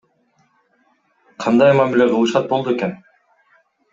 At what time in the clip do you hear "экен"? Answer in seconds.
2.75-2.91